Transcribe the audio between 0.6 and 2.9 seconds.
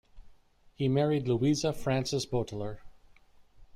He married Louisa Frances Boteler.